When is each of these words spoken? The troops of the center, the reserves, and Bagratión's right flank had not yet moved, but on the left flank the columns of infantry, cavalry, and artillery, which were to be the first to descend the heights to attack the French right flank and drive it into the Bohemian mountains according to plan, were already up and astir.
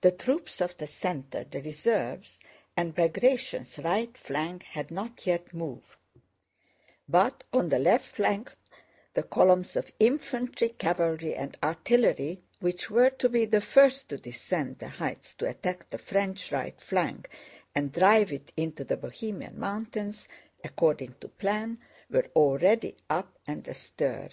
The 0.00 0.12
troops 0.12 0.62
of 0.62 0.78
the 0.78 0.86
center, 0.86 1.44
the 1.44 1.60
reserves, 1.60 2.40
and 2.74 2.96
Bagratión's 2.96 3.78
right 3.84 4.16
flank 4.16 4.62
had 4.62 4.90
not 4.90 5.26
yet 5.26 5.52
moved, 5.52 5.98
but 7.06 7.44
on 7.52 7.68
the 7.68 7.78
left 7.78 8.06
flank 8.06 8.50
the 9.12 9.22
columns 9.22 9.76
of 9.76 9.92
infantry, 10.00 10.70
cavalry, 10.70 11.34
and 11.34 11.54
artillery, 11.62 12.40
which 12.60 12.90
were 12.90 13.10
to 13.10 13.28
be 13.28 13.44
the 13.44 13.60
first 13.60 14.08
to 14.08 14.16
descend 14.16 14.78
the 14.78 14.88
heights 14.88 15.34
to 15.34 15.46
attack 15.46 15.90
the 15.90 15.98
French 15.98 16.50
right 16.50 16.80
flank 16.80 17.28
and 17.74 17.92
drive 17.92 18.32
it 18.32 18.50
into 18.56 18.84
the 18.84 18.96
Bohemian 18.96 19.60
mountains 19.60 20.28
according 20.64 21.12
to 21.20 21.28
plan, 21.28 21.78
were 22.08 22.30
already 22.34 22.96
up 23.10 23.38
and 23.46 23.68
astir. 23.68 24.30